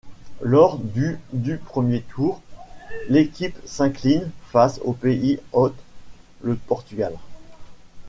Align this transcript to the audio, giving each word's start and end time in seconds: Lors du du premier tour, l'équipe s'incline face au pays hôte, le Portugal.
Lors 0.41 0.79
du 0.79 1.19
du 1.31 1.59
premier 1.59 2.01
tour, 2.01 2.41
l'équipe 3.07 3.55
s'incline 3.65 4.31
face 4.49 4.79
au 4.83 4.93
pays 4.93 5.39
hôte, 5.53 5.77
le 6.41 6.55
Portugal. 6.55 7.13